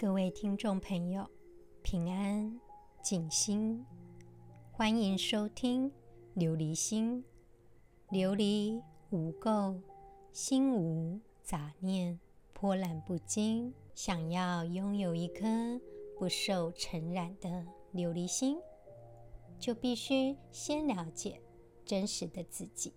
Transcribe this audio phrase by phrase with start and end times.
[0.00, 1.28] 各位听众朋友，
[1.82, 2.58] 平安
[3.02, 3.84] 静心，
[4.72, 5.92] 欢迎收听
[6.34, 7.22] 琉璃心。
[8.08, 9.78] 琉璃无垢，
[10.32, 12.18] 心无杂念，
[12.54, 13.74] 波澜不惊。
[13.94, 15.44] 想要拥有一颗
[16.18, 17.50] 不受尘染的
[17.92, 18.58] 琉璃心，
[19.58, 21.42] 就必须先了解
[21.84, 22.94] 真实的自己。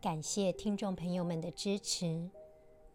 [0.00, 2.06] 感谢听众朋友们的支持，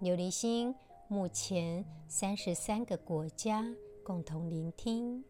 [0.02, 0.74] 琉璃心。
[1.14, 3.64] 目前三十三个国家
[4.04, 5.24] 共同聆听，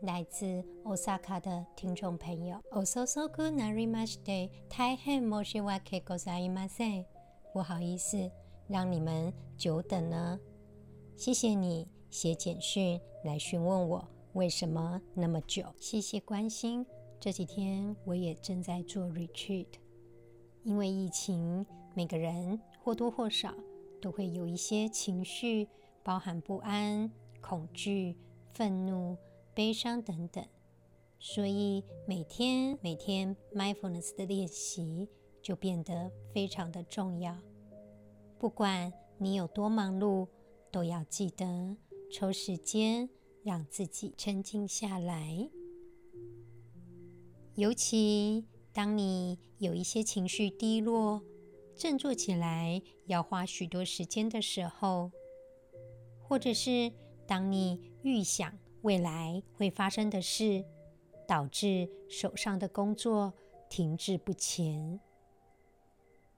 [0.00, 2.58] 来自 Osaka 的听众朋友。
[2.70, 7.04] Ososoku narimashite, taihen moshiwake gozaimasen。
[7.52, 8.30] 不好意思，
[8.66, 10.40] 让你们久等了。
[11.16, 15.66] 谢谢你写简讯来询问我为什么那么久。
[15.78, 16.86] 谢谢关心。
[17.20, 19.66] 这几天我也正在做 retreat，
[20.62, 23.52] 因为疫情，每个人或多或少。
[24.00, 25.68] 都会有一些情绪，
[26.02, 27.10] 包含不安、
[27.40, 28.16] 恐惧、
[28.52, 29.16] 愤怒、
[29.54, 30.44] 悲伤等等，
[31.18, 35.08] 所以每天每天 mindfulness 的练习
[35.42, 37.36] 就变得非常的重要。
[38.38, 40.28] 不管你有多忙碌，
[40.70, 41.76] 都要记得
[42.12, 43.08] 抽时间
[43.42, 45.50] 让自己沉静下来。
[47.54, 48.44] 尤其
[48.74, 51.22] 当你有一些情绪低落，
[51.76, 55.12] 振作起来要花许多时间的时候，
[56.22, 56.90] 或者是
[57.26, 60.64] 当你预想未来会发生的事，
[61.28, 63.34] 导致手上的工作
[63.68, 64.98] 停滞不前。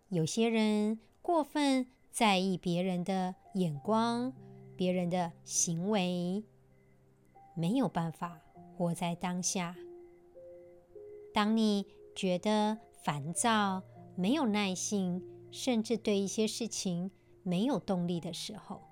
[0.09, 4.33] 有些人过分在意别人的眼光、
[4.75, 6.43] 别人的行为，
[7.55, 8.41] 没有办法
[8.77, 9.77] 活在当下。
[11.33, 13.83] 当你觉得烦躁，
[14.21, 17.13] 没有耐性，甚至对一些事情
[17.45, 18.83] 没有动力的时候，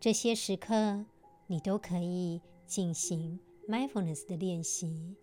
[0.00, 1.04] 这些时刻
[1.46, 5.14] 你都可以进行 mindfulness 的练习。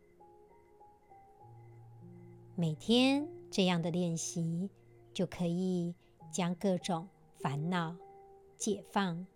[2.56, 4.70] 每天这样的练习，
[5.14, 5.94] 就可以
[6.32, 7.10] 将各种
[7.42, 7.98] 烦恼
[8.58, 9.28] 解放。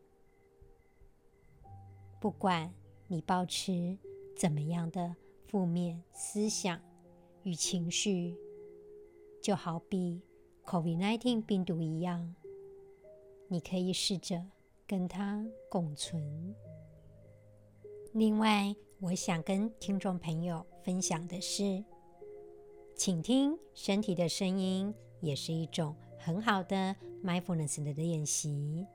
[2.22, 2.74] 不管
[3.08, 3.98] 你抱持
[4.38, 5.18] 怎么样的
[5.50, 6.87] 负面思想。
[7.48, 8.36] 与情绪，
[9.42, 10.22] 就好比
[10.66, 12.36] COVID-19 病毒一样，
[13.48, 14.44] 你可以试着
[14.86, 16.54] 跟它共存。
[18.12, 21.86] 另外，我想跟听众朋友分享的是，
[22.98, 28.86] 倾听身体的声音也是一种很好的 mindfulness 的练习。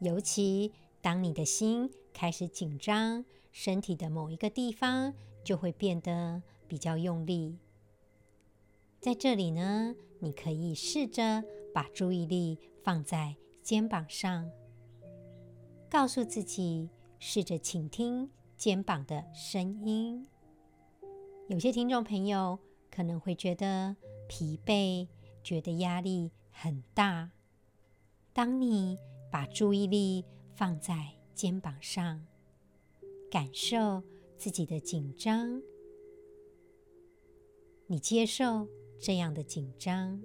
[0.00, 5.12] 尤其当你的心开始紧张，身体的某一个地方
[5.44, 7.58] 就会变得比较用力。
[9.00, 14.50] 在这里呢，你可以试着把注意力放在肩膀上，
[15.88, 20.26] 告诉自己，试着倾听肩膀的声音。
[21.46, 22.58] 有些听众朋友
[22.90, 23.94] 可能会觉得
[24.28, 25.06] 疲惫，
[25.44, 27.30] 觉得压力很大。
[28.32, 28.98] 当你
[29.30, 30.24] 把注意力
[30.56, 32.26] 放在肩膀上，
[33.30, 34.02] 感受
[34.36, 35.62] 自己的紧张，
[37.86, 38.66] 你接受。
[39.00, 40.20] 这样的紧张，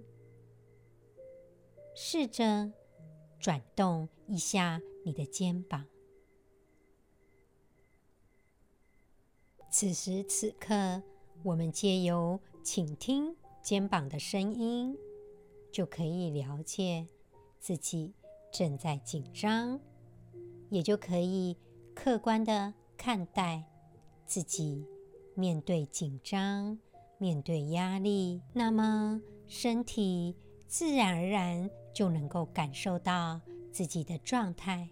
[1.96, 2.72] 试着
[3.40, 5.86] 转动一下你的肩膀。
[9.70, 11.02] 此时此刻，
[11.44, 14.98] 我们借由倾听肩膀的声音，
[15.72, 17.08] 就可以了解
[17.60, 18.14] 自己
[18.52, 19.80] 正在紧张，
[20.70, 21.58] 也就可以
[21.96, 23.64] 客观地看待
[24.26, 24.86] 自己
[25.36, 26.80] 面对紧张。
[27.24, 30.36] 面对压力，那么身体
[30.68, 33.40] 自然而然就能够感受到
[33.72, 34.90] 自己的状态。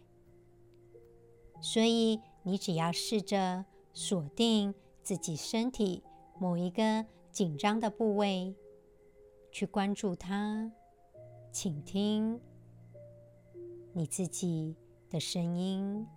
[1.59, 6.05] 所以，你只要试着锁定自己身体
[6.39, 8.55] 某一个紧张的部位，
[9.51, 10.71] 去关注它，
[11.51, 12.39] 倾听
[13.91, 14.77] 你自己
[15.09, 16.07] 的声音，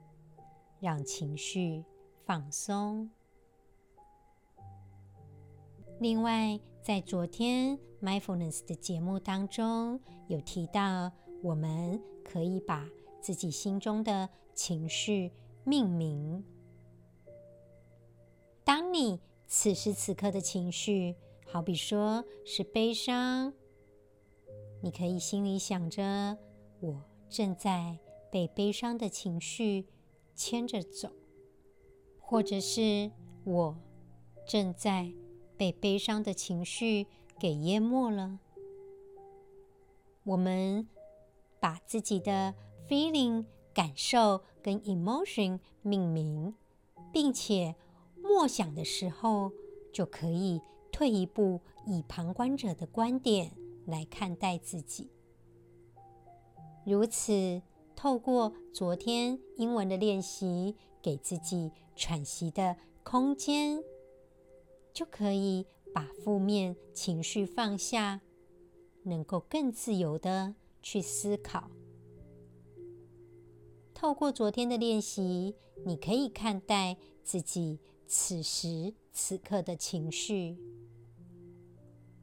[0.78, 1.84] 让情绪
[2.24, 3.10] 放松。
[6.00, 11.10] 另外，在昨天 Mindfulness 的节目当中，有提到
[11.42, 12.86] 我们可以把
[13.20, 15.32] 自己心中的情绪
[15.64, 16.44] 命名。
[18.64, 21.14] 当你此时此刻的情绪，
[21.46, 23.54] 好比说是悲伤，
[24.82, 26.36] 你可以心里想着：
[26.80, 27.98] 我正在
[28.30, 29.86] 被悲伤的情绪
[30.34, 31.12] 牵着走，
[32.18, 33.12] 或者是
[33.44, 33.76] 我
[34.46, 35.14] 正在。
[35.56, 37.06] 被悲伤的情绪
[37.38, 38.38] 给淹没了。
[40.24, 40.88] 我们
[41.60, 42.54] 把自己的
[42.88, 46.54] feeling 感受跟 emotion 命名，
[47.12, 47.74] 并且
[48.16, 49.52] 默想的时候
[49.92, 50.60] 就可以
[50.90, 53.52] 退一步，以旁观者的观点
[53.86, 55.10] 来看待自己。
[56.86, 57.62] 如此，
[57.94, 63.82] 透过昨天英文的练习，给自己喘息的空间，
[64.94, 68.20] 就可以把负面情绪放下，
[69.02, 71.68] 能够更自由的去思考。
[73.92, 80.56] 透过昨天的练习，你可以看待自己此时此刻的情绪，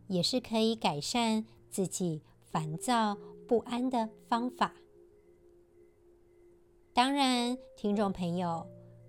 [0.07, 4.75] 也是可以改善自己烦躁不安的方法。
[6.93, 8.65] 当然，听众朋友，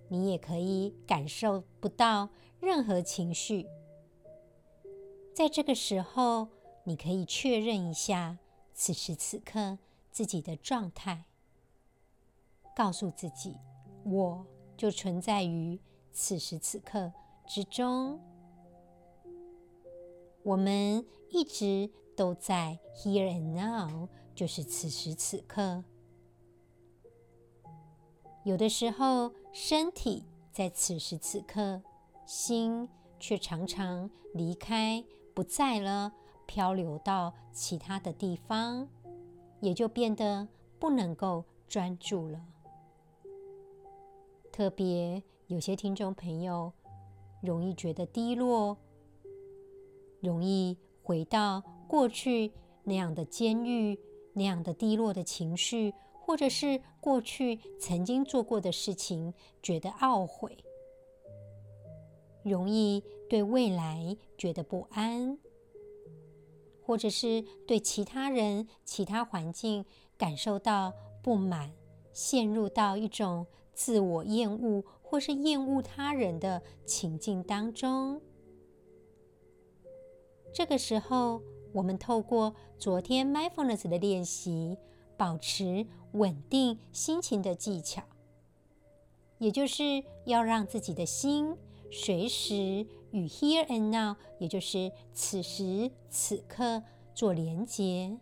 [0.08, 2.30] 你也可以感受不到
[2.62, 3.66] 任何情绪。
[5.34, 6.46] 在这个时候，
[6.84, 8.38] 你可以确认一下
[8.72, 9.78] 此时此刻
[10.12, 11.24] 自己的状态。
[12.76, 13.56] 告诉自己，
[14.04, 15.80] 我就存在于
[16.12, 17.12] 此时此刻
[17.48, 18.20] 之中。
[20.44, 25.82] 我们一直都在 here and now，就是此时此刻。
[28.44, 31.82] 有的时候，身体在此时此刻，
[32.24, 32.88] 心
[33.18, 35.04] 却常常离开，
[35.34, 36.12] 不在了，
[36.46, 38.88] 漂流到其他的地方，
[39.60, 40.48] 也就变得
[40.78, 42.40] 不能够专注了。
[44.50, 46.72] 特别有些听众朋友
[47.40, 48.76] 容易觉得低落，
[50.20, 52.52] 容易回到过去
[52.84, 53.98] 那样的监狱，
[54.34, 59.32] 那样的低落的情绪，或者是过去曾经做过的事情
[59.62, 60.56] 觉得懊悔，
[62.42, 65.38] 容易对未来觉得不安，
[66.84, 69.84] 或者是对其他人、其他环境
[70.16, 70.92] 感受到
[71.22, 71.72] 不满，
[72.12, 73.46] 陷入到一种。
[73.74, 78.20] 自我厌恶或是厌恶他人的情境当中，
[80.52, 81.40] 这个时候，
[81.72, 84.76] 我们透过昨天 mindfulness 的练习，
[85.16, 88.02] 保持稳定心情的技巧，
[89.38, 91.56] 也就是要让自己的心
[91.92, 96.82] 随时与 here and now，也就是此时此刻
[97.14, 98.18] 做连结，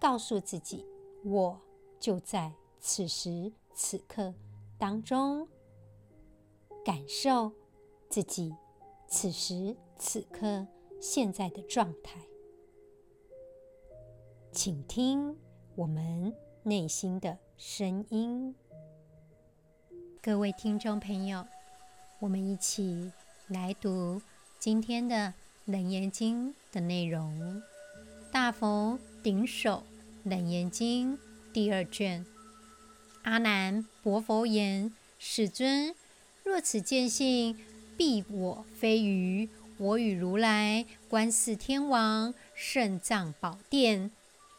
[0.00, 0.84] 告诉自己，
[1.24, 1.60] 我
[1.98, 2.52] 就在。
[2.80, 4.32] 此时此刻
[4.78, 5.48] 当中，
[6.84, 7.52] 感受
[8.08, 8.54] 自己
[9.08, 10.64] 此时此刻
[11.00, 12.20] 现在的状态，
[14.52, 15.36] 请听
[15.74, 16.32] 我们
[16.62, 18.54] 内心的声音。
[20.22, 21.44] 各位听众朋友，
[22.20, 23.12] 我们一起
[23.46, 24.20] 来读
[24.58, 25.14] 今天的
[25.72, 27.62] 《楞严经》的内容，
[28.32, 29.84] 《大佛顶首
[30.24, 31.16] 楞严经》
[31.52, 32.26] 第二卷。
[33.22, 35.94] 阿难，薄佛言：“世尊，
[36.42, 37.56] 若此见性，
[37.96, 39.48] 必我非余。
[39.76, 44.10] 我与如来观世天王圣藏宝殿，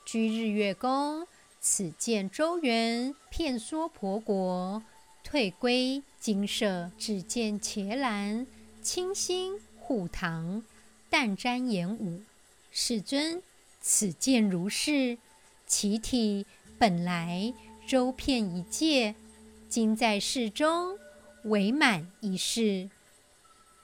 [0.05, 1.27] 居日月宫，
[1.59, 4.81] 此见周圆遍娑婆国，
[5.23, 8.47] 退归精舍，只见伽蓝
[8.81, 10.63] 清新护堂，
[11.09, 12.21] 但瞻严武。
[12.71, 13.41] 世尊，
[13.81, 15.17] 此见如是，
[15.65, 16.45] 其体
[16.77, 17.53] 本来。”
[17.89, 19.15] 周遍一界，
[19.67, 20.95] 今在世中
[21.45, 22.91] 为满一室。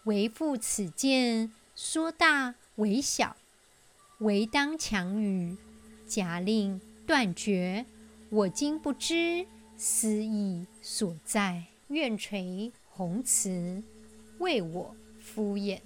[0.04, 3.36] 为复此见，说大为小，
[4.20, 5.58] 唯当强语，
[6.08, 7.88] 假令断绝。
[8.30, 13.84] 我今不知思意所在，愿垂红慈
[14.40, 15.82] 为我敷演。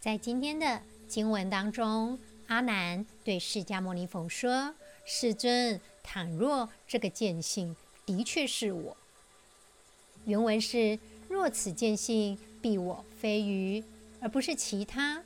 [0.00, 4.74] 在今天的经文当中，阿难对释迦牟尼佛说
[5.06, 8.96] ：“世尊。”倘若这个见性的确是我，
[10.24, 13.84] 原文是“若此见性，必我非余”，
[14.20, 15.22] 而不是其他。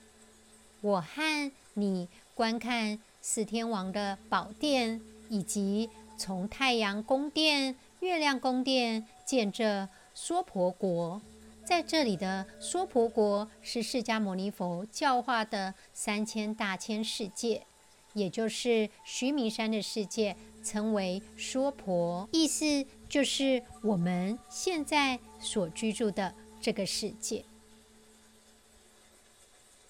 [0.83, 5.01] 我和你观看四天王的宝殿，
[5.31, 11.21] 以及从太阳宫殿、月亮宫殿建这娑婆国，
[11.65, 17.67] 在这里的娑婆国是释迦牟尼佛教化的三千大千世界，
[18.13, 20.37] 也就是须弥山的世界。
[20.65, 27.45] 称为娑婆，意思就是我们现在所居住的这个世界。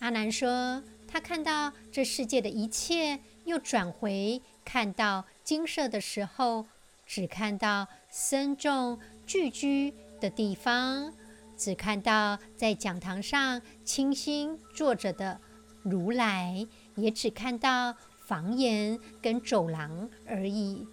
[0.01, 6.67] 阿难说，他看到这世界的一切，又转回看到金色的时候，
[7.07, 11.13] 只看到僧众聚居的地方，
[11.57, 15.41] 只看到在讲堂上清心坐着的
[15.83, 17.95] 如来，也只看到
[18.27, 20.87] 房檐跟走廊而已。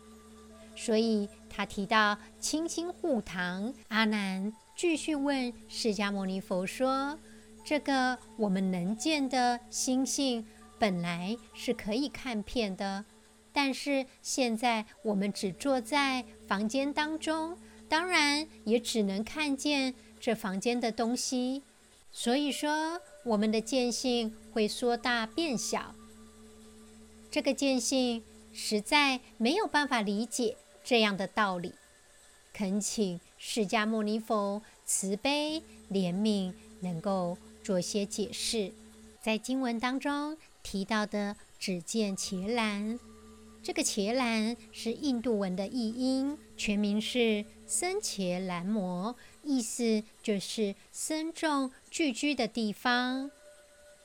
[0.75, 7.17] 所以他提到青青护堂，阿难继续问释迦牟尼佛说
[7.63, 10.45] ：“这个我们能见的星星，
[10.81, 13.05] 本来是可以看片的，
[13.53, 17.55] 但是现在我们只坐在房间当中，
[17.87, 21.61] 当然也只能看见这房间的东西。
[22.11, 25.93] 所以说，我们的见性会缩大变小。
[27.29, 31.75] 这个见性实在没有办法理解。”这样的道理，
[32.51, 35.61] 恳请释迦牟尼佛慈悲
[35.91, 38.73] 怜悯，能够做些解释。
[39.21, 42.99] 在经文当中提到的“只见伽蓝”，
[43.63, 53.29] 这个伽蓝是印度文的译音，全名是僧伽蓝摩，意思就是僧众聚居的地方，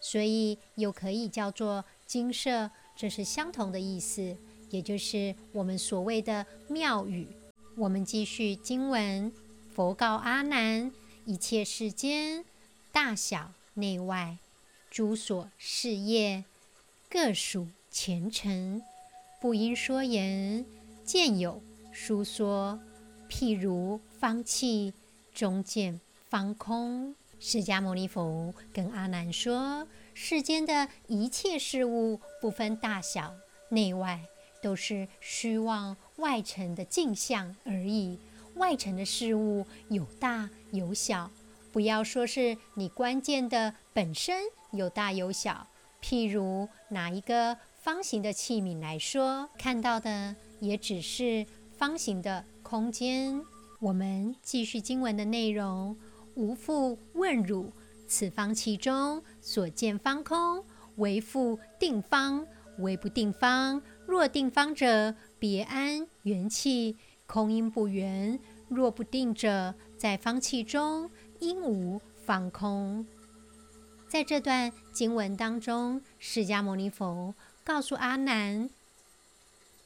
[0.00, 4.36] 所以又可以叫做精舍，这是相同的意思。
[4.70, 7.28] 也就是我们所谓的庙宇。
[7.76, 9.32] 我们继续经文，
[9.74, 10.90] 佛告阿难：
[11.24, 12.44] 一切世间，
[12.90, 14.38] 大小内外，
[14.96, 16.42] 诸所事业，
[17.10, 18.82] 各属前尘，
[19.42, 20.64] 不应说言。
[21.04, 21.62] 见有
[21.92, 22.80] 书说，
[23.28, 24.94] 譬如方器，
[25.34, 26.00] 中见
[26.30, 27.14] 方空。
[27.38, 33.34] 释迦牟尼佛跟阿难说：世间的一切事物，不分大小
[33.68, 34.18] 内外。
[34.62, 38.18] 都是虚妄外尘的镜像而已。
[38.54, 41.30] 外尘的事物有大有小，
[41.76, 45.66] 不要说是你关键的本身有大有小。
[46.00, 51.44] 譬如拿一个方形的器皿来说，看到的也只是
[51.76, 53.44] 方形的空间。
[53.78, 55.94] 我们继续经文的内容：
[56.36, 57.70] 吾复问汝，
[58.08, 60.64] 此方器中所见方空，
[60.94, 62.46] 为复定方，
[62.78, 63.82] 为不定方？
[64.06, 68.38] 若定方者，别安元气，空因不圆；
[68.70, 73.06] 若不定者，在方器中应无方空。
[74.08, 78.70] 在这段经文当中，释迦牟尼佛告诉阿难：“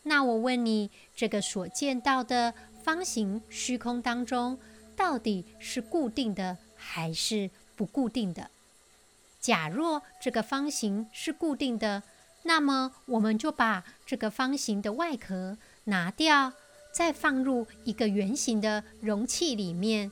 [0.05, 4.59] 那我问你，这个所见到的方形虚空当中，
[4.95, 8.51] 到底是固定的还是不固定的？
[9.41, 12.03] 假若这个方形是固定的。”
[12.43, 16.55] 那么，我们就把这个方形的外壳拿掉，
[16.91, 20.11] 再放入一个圆形的容器里面。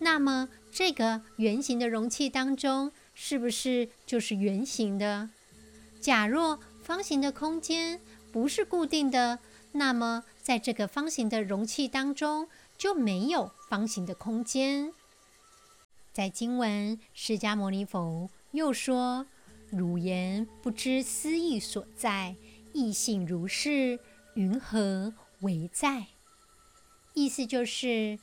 [0.00, 5.30] 那么，这个圆形的容器当中，是不是就是圆形的？
[6.00, 8.00] 假若方形的空间
[8.32, 9.38] 不是固定的，
[9.72, 12.48] 那么在这个方形的容器当中
[12.78, 14.92] 就没有方形的空间。
[16.12, 19.26] 在经文，释迦牟尼佛又说。
[19.70, 22.34] 汝言不知思义所在，
[22.72, 24.00] 义性如是，
[24.34, 26.06] 云何为在？
[27.14, 28.18] 意思就是，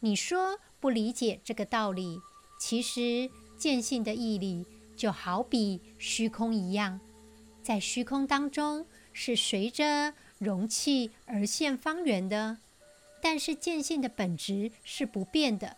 [0.00, 2.20] 你说不理解这个道理，
[2.58, 4.64] 其实见性的义理
[4.96, 6.98] 就好比虚空一样，
[7.62, 12.58] 在虚空当中是随着容器而现方圆的，
[13.22, 15.76] 但是见性的本质是不变的，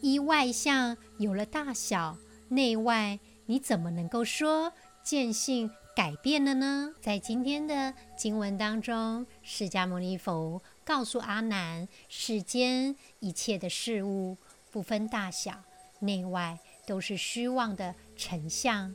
[0.00, 2.16] 依外相有了大小
[2.48, 3.18] 内外。
[3.46, 6.94] 你怎么能够说见性改变了呢？
[7.00, 14.36] 在今天的经文当中，释迦牟尼佛告诉阿难：世间一切的事物，
[14.72, 15.62] 不分大小
[16.00, 18.92] 内外，都是虚妄的尘相。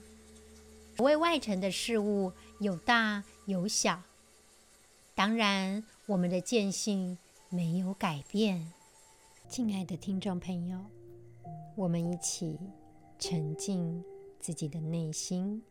[0.97, 4.03] 所谓外尘的事物，有大有小。
[5.13, 8.73] 当然，我们的见性没有改变。
[9.47, 10.77] 亲爱的听众朋友，
[11.77, 12.59] 我们一起
[13.17, 14.03] 沉浸。
[14.41, 15.63] 自己的内心，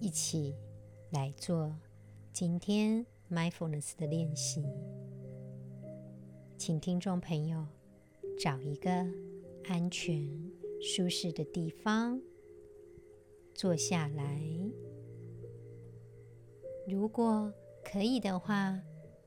[0.00, 0.54] 一起
[1.10, 1.74] 来做
[2.32, 4.64] 今天 mindfulness 的练习。
[6.56, 7.66] 请听众朋友
[8.38, 8.90] 找一个
[9.64, 10.28] 安全、
[10.80, 12.20] 舒适的地方
[13.54, 14.40] 坐下来。
[16.86, 17.52] 如果
[17.82, 18.80] 可以的话，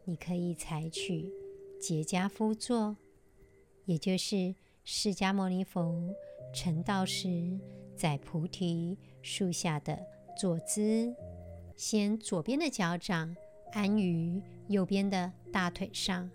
[0.05, 1.31] 你可以采取
[1.79, 2.97] 结跏趺坐，
[3.85, 6.13] 也就是释迦牟尼佛
[6.53, 7.59] 成道时。
[7.97, 9.97] 在菩提树下的
[10.37, 11.15] 坐姿，
[11.75, 13.35] 先左边的脚掌
[13.71, 16.29] 安于右边的大腿上，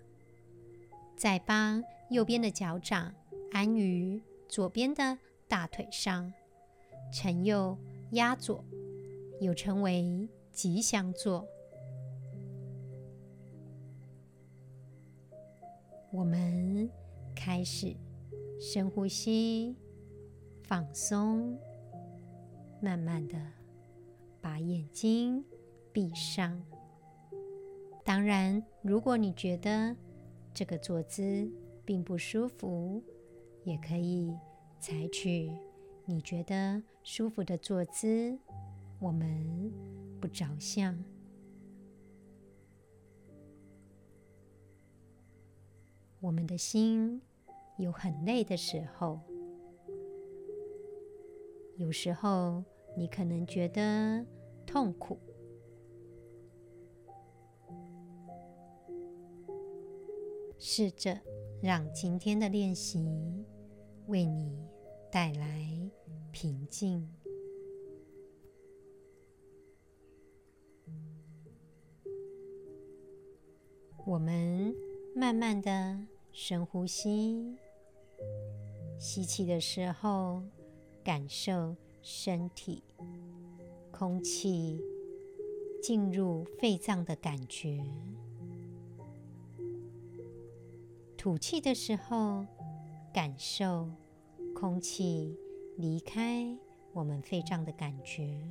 [1.15, 3.13] 再帮右边的脚掌
[3.51, 6.33] 安于左边的大腿上，
[7.11, 7.77] 承右
[8.11, 8.63] 压左，
[9.39, 11.47] 又称为吉祥坐。
[16.11, 16.89] 我们
[17.35, 17.95] 开始
[18.59, 19.75] 深呼吸。
[20.65, 21.59] 放松，
[22.81, 23.35] 慢慢的
[24.41, 25.43] 把眼睛
[25.91, 26.63] 闭上。
[28.03, 29.95] 当然，如果你觉得
[30.53, 31.49] 这个坐姿
[31.85, 33.01] 并不舒服，
[33.63, 34.35] 也可以
[34.79, 35.49] 采取
[36.05, 38.37] 你觉得舒服的坐姿。
[38.99, 39.71] 我们
[40.19, 41.01] 不着相。
[46.19, 47.21] 我们的心
[47.77, 49.19] 有很累的时候，
[51.77, 52.63] 有时候
[52.95, 54.25] 你可能觉得
[54.65, 55.17] 痛苦。
[60.65, 61.19] 试着
[61.61, 63.05] 让今天的练习
[64.07, 64.57] 为你
[65.11, 65.91] 带来
[66.31, 67.05] 平静。
[74.05, 74.73] 我们
[75.13, 75.99] 慢慢的
[76.31, 77.57] 深呼吸，
[78.97, 80.41] 吸气的时候，
[81.03, 82.81] 感受身体
[83.91, 84.79] 空气
[85.81, 87.83] 进入肺脏的感觉；
[91.23, 92.45] 吐气的时候，
[93.13, 93.89] 感受
[94.53, 95.33] 空气
[95.77, 96.45] 离开
[96.91, 98.45] 我们肺脏的感觉。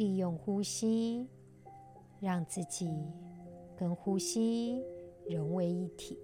[0.00, 1.28] 利用呼吸，
[2.20, 2.90] 让自己
[3.76, 4.82] 跟呼吸
[5.28, 6.18] 融为一体。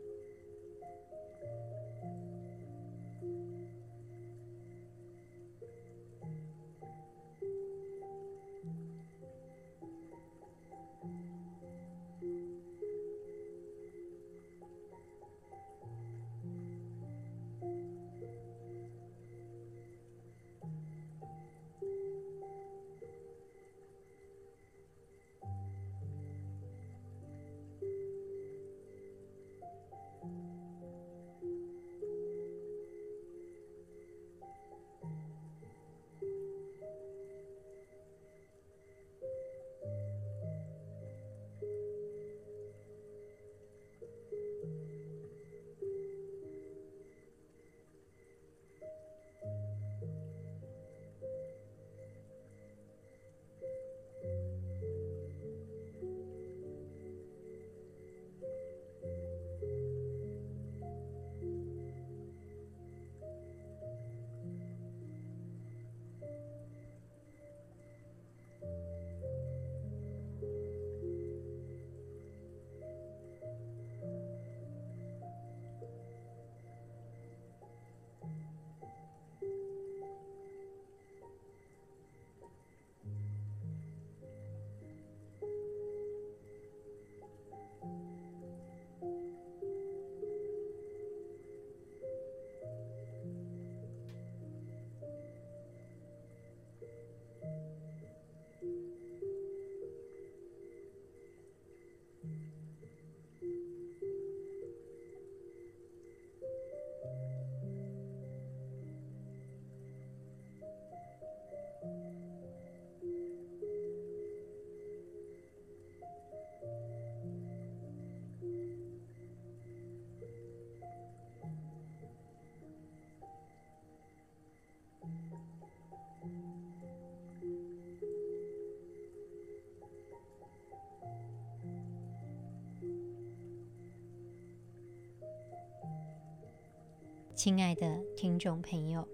[137.36, 139.06] 亲爱的听众朋友，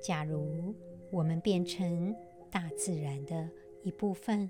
[0.00, 0.72] 假如
[1.10, 2.14] 我们变成
[2.48, 3.50] 大自然的
[3.82, 4.48] 一部分，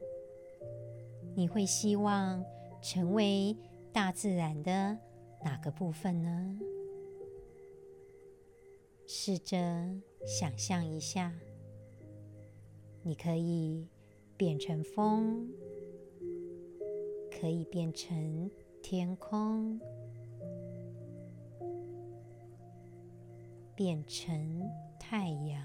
[1.34, 2.44] 你会希望
[2.82, 3.56] 成为
[3.90, 4.98] 大自然的
[5.42, 6.60] 哪个部分呢？
[9.06, 9.56] 试着
[10.26, 11.32] 想象一下，
[13.02, 13.88] 你可以
[14.36, 15.48] 变成风，
[17.30, 18.50] 可以变成
[18.82, 19.80] 天空。
[23.80, 25.58] 变成太阳。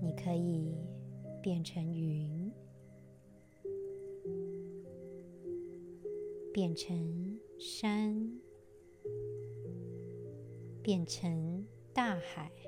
[0.00, 0.74] 你可以
[1.42, 2.50] 变成云
[6.50, 8.40] 变成山
[10.82, 12.63] 变成大海。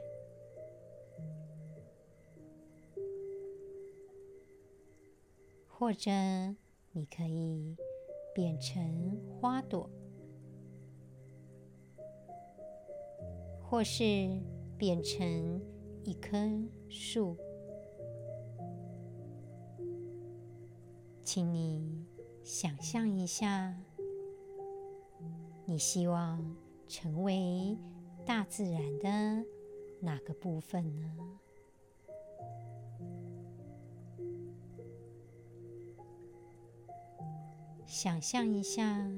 [5.79, 6.11] 或者
[6.93, 7.77] 你可以
[8.35, 9.91] 变成花朵，
[13.63, 14.03] 或是
[14.79, 15.61] 变成
[16.03, 16.39] 一棵
[16.89, 17.37] 树。
[21.23, 22.07] 请你
[22.43, 23.77] 想象一下，
[25.67, 26.57] 你希望
[26.89, 27.77] 成为
[28.25, 29.47] 大自然的
[30.01, 31.39] 哪个部分呢？
[37.97, 39.11] 想象一下，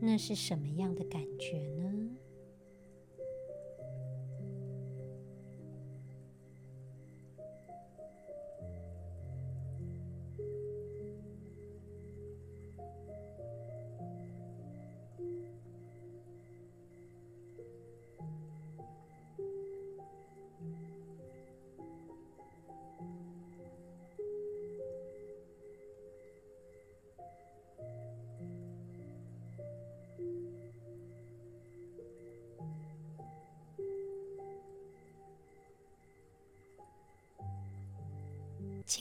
[0.00, 2.05] 那是什么样的感觉呢？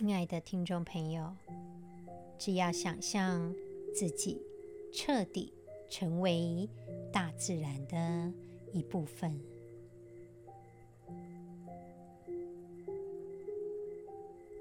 [0.05, 1.35] 亲爱的听众朋友，
[2.37, 3.51] 只要想象
[3.91, 4.39] 自己
[4.93, 5.51] 彻底
[5.89, 6.69] 成为
[7.11, 8.31] 大自然的
[8.71, 9.41] 一部分，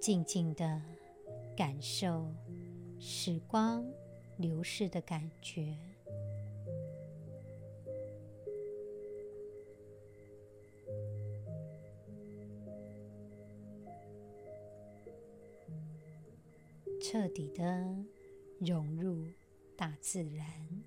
[0.00, 0.80] 静静的
[1.54, 2.26] 感受
[2.98, 3.84] 时光
[4.38, 5.76] 流逝的感觉。
[17.14, 17.62] 彻底的
[18.58, 19.24] 融入
[19.76, 20.83] 大自然。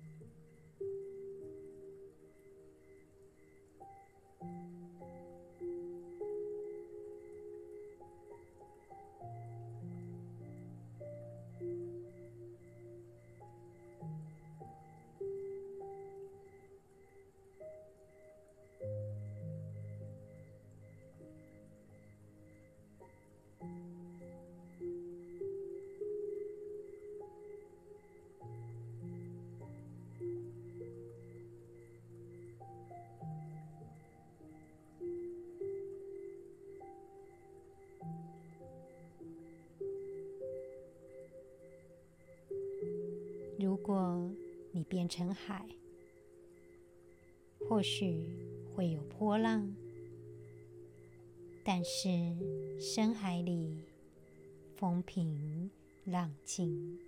[43.88, 44.30] 如果
[44.70, 45.66] 你变成海，
[47.66, 48.22] 或许
[48.76, 49.74] 会有波浪，
[51.64, 52.10] 但是
[52.78, 53.78] 深海里
[54.76, 55.70] 风平
[56.04, 56.98] 浪静。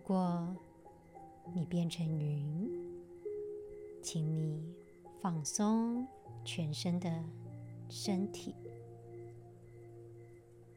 [0.00, 0.56] 如果
[1.52, 2.68] 你变成云，
[4.02, 4.74] 请你
[5.20, 6.08] 放松
[6.42, 7.22] 全身的
[7.90, 8.54] 身体，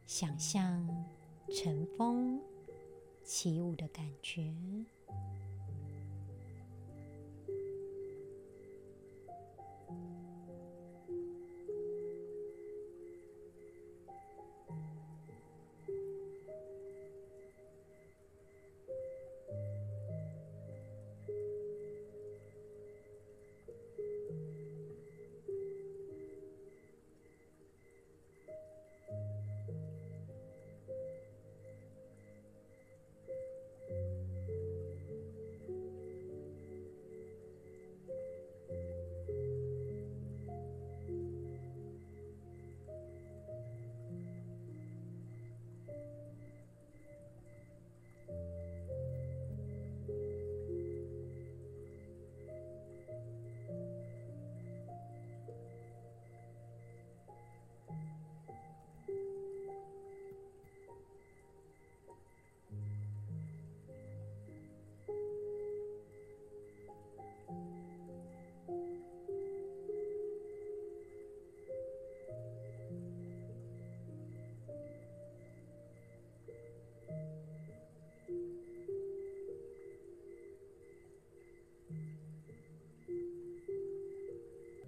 [0.05, 0.86] 想象
[1.47, 2.38] 乘风
[3.23, 4.53] 起舞的感觉。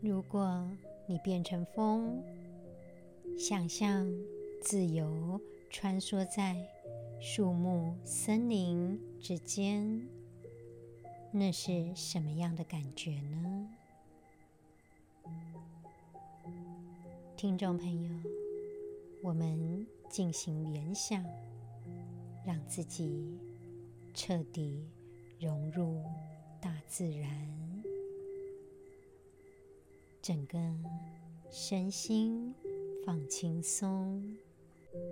[0.05, 0.69] 如果
[1.07, 2.21] 你变成风，
[3.39, 4.07] 想象
[4.61, 5.41] 自由
[5.71, 6.55] 穿梭在
[7.19, 10.07] 树木、森林之间，
[11.31, 13.67] 那是什么样的感觉呢？
[17.35, 18.29] 听众朋友，
[19.23, 21.25] 我们进行联想，
[22.45, 23.39] 让自己
[24.13, 24.87] 彻底
[25.39, 25.99] 融入
[26.61, 27.29] 大自然，
[30.25, 30.57] 整个
[31.51, 32.51] 身心
[33.05, 34.35] 放轻松，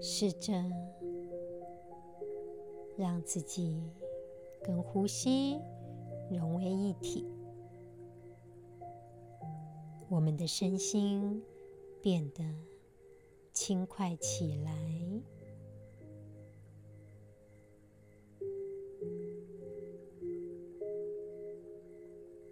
[0.02, 0.52] 试着
[2.98, 3.80] 让自己
[4.64, 5.60] 跟呼吸
[6.32, 7.28] 融为一体，
[10.10, 11.44] 我们的身心
[12.02, 12.44] 变得
[13.54, 14.74] 轻快起来，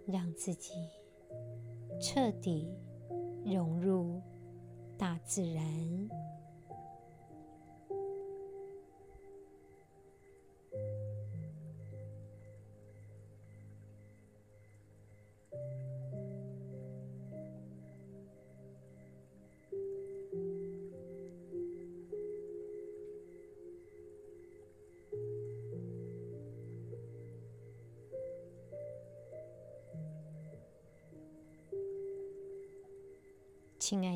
[0.06, 0.74] 让自己
[2.02, 2.68] 彻底
[3.44, 4.20] 融入
[4.98, 5.64] 大自然。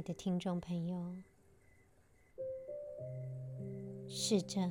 [0.07, 1.17] 的听众朋友，
[4.07, 4.71] 试着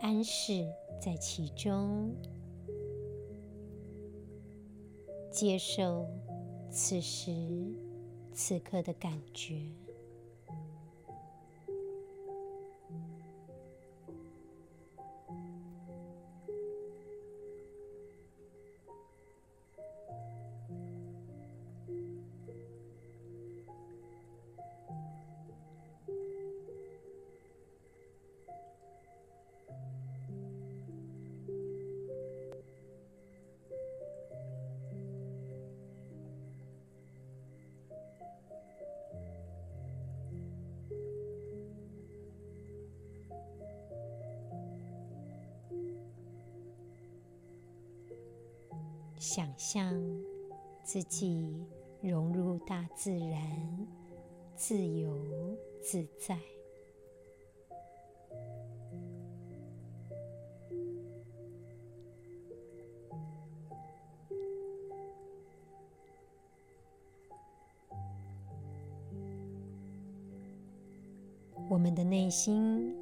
[0.00, 2.14] 安适在其中，
[5.30, 6.06] 接受
[6.70, 7.32] 此时
[8.34, 9.62] 此刻的感觉。
[50.96, 51.46] 自己
[52.00, 53.86] 融入大自然，
[54.54, 55.14] 自由
[55.78, 56.38] 自在。
[71.68, 72.96] 我们的内心，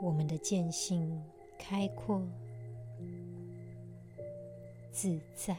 [0.00, 1.20] 我们的见性
[1.58, 2.22] 开阔。
[4.92, 5.56] 自在。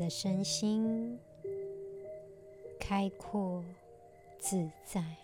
[0.00, 1.18] 的身心
[2.78, 3.62] 开阔
[4.38, 5.19] 自在。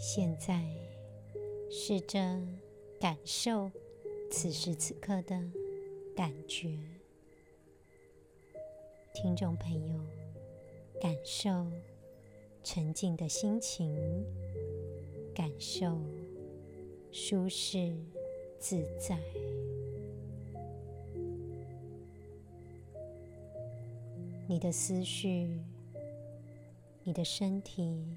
[0.00, 0.62] 现在，
[1.68, 2.18] 试着
[3.00, 3.68] 感受
[4.30, 5.36] 此时此刻的
[6.14, 6.78] 感觉，
[9.12, 10.00] 听众朋友，
[11.00, 11.66] 感受
[12.62, 14.24] 沉静的心情，
[15.34, 15.98] 感受
[17.10, 17.92] 舒适
[18.60, 19.18] 自在。
[24.46, 25.60] 你的思绪，
[27.02, 28.16] 你的身体。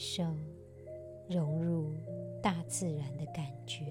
[0.00, 0.24] 受
[1.28, 1.92] 融入
[2.42, 3.89] 大自然的感觉。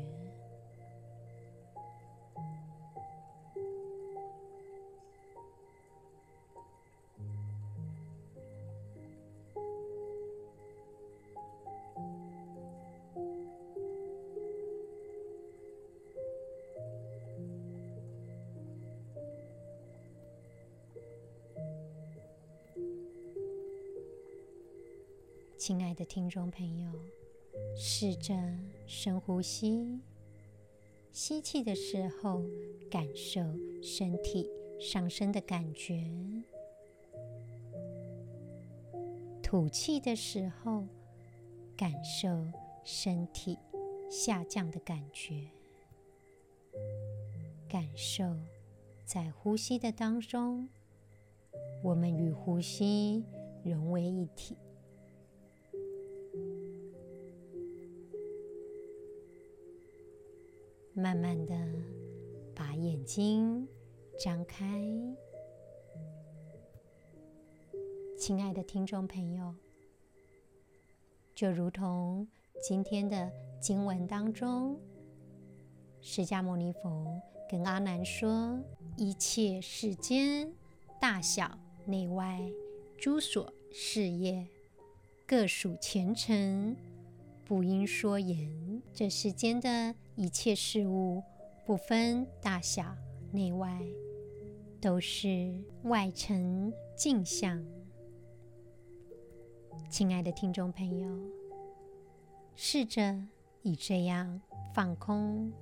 [25.69, 26.91] 亲爱的听众朋友，
[27.77, 28.33] 试着
[28.87, 29.99] 深呼吸，
[31.11, 32.41] 吸气的时候，
[32.89, 33.39] 感受
[33.79, 35.93] 身体上升的感觉；
[39.43, 40.87] 吐气的时候，
[41.77, 42.27] 感受
[42.83, 43.55] 身体
[44.09, 45.51] 下降的感觉。
[47.69, 48.23] 感受
[49.05, 50.67] 在呼吸的当中，
[51.83, 53.23] 我们与呼吸
[53.63, 54.57] 融为一体。
[60.99, 61.55] 慢慢的
[62.53, 63.65] 把眼睛
[64.21, 64.83] 张开，
[68.17, 69.55] 亲爱的听众朋友，
[71.33, 72.27] 就如同
[72.61, 73.31] 今天的
[73.61, 74.77] 经文当中，
[76.01, 78.59] 释迦牟尼佛跟阿难说
[78.97, 80.51] ：“一切世间
[80.99, 82.41] 大小内外
[82.97, 84.45] 诸所事业，
[85.25, 86.75] 各属前尘，
[87.45, 88.81] 不应说言。
[88.93, 91.23] 这世间的。”一切事物
[91.65, 92.93] 不分大小
[93.31, 93.81] 内外，
[94.81, 97.65] 都是外尘镜像。
[99.89, 101.07] 亲爱的听众朋友，
[102.53, 103.17] 试着
[103.61, 104.41] 以这样
[104.75, 105.53] 放空、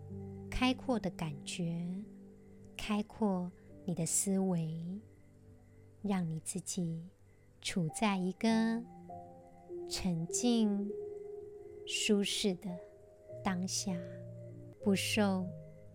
[0.50, 1.88] 开阔的感觉，
[2.76, 3.52] 开阔
[3.86, 5.00] 你的思维，
[6.02, 7.08] 让你自己
[7.62, 8.50] 处在一个
[9.88, 10.91] 沉静、
[11.86, 12.76] 舒适的
[13.43, 13.96] 当下。
[14.83, 15.45] 不受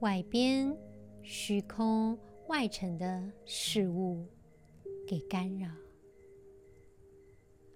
[0.01, 0.77] 外边
[1.23, 2.19] 虚空
[2.49, 4.27] 外尘的事物
[5.07, 5.69] 给干扰，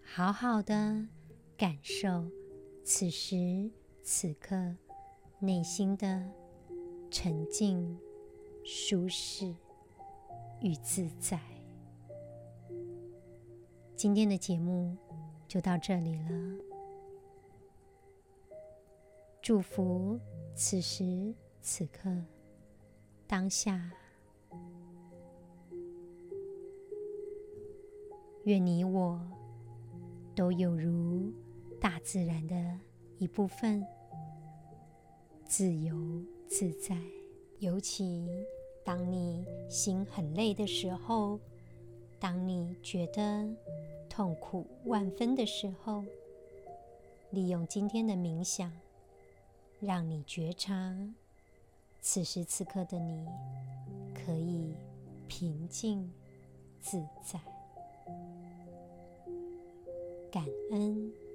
[0.02, 1.06] 好好的
[1.56, 2.30] 感受
[2.84, 3.70] 此时
[4.02, 4.74] 此刻
[5.38, 6.30] 内心的
[7.10, 7.98] 沉静、
[8.64, 9.54] 舒适
[10.60, 11.40] 与自在。
[13.94, 14.94] 今天的节目
[15.48, 16.30] 就到这里了，
[19.46, 20.18] 祝福。
[20.56, 22.11] 此时此刻，
[23.28, 23.92] 当下，
[28.42, 29.24] 愿你我
[30.35, 31.32] 都有如
[31.80, 32.56] 大自然的
[33.18, 33.86] 一部分，
[35.44, 35.97] 自由
[36.49, 37.01] 自在。
[37.61, 38.28] 尤其
[38.82, 41.38] 当你心很累的时候，
[42.18, 43.49] 当你觉得
[44.09, 46.05] 痛苦万分的时候，
[47.30, 48.72] 利用今天的冥想。
[49.81, 50.97] 让你觉察，
[52.01, 53.27] 此时此刻的你
[54.14, 54.74] 可以
[55.29, 56.11] 平静
[56.81, 57.39] 自在，
[60.31, 61.26] 感恩。